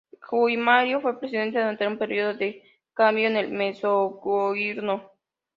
[0.27, 2.63] Guaimario fue príncipe durante un período de
[2.95, 5.11] cambio en el Mezzogiorno.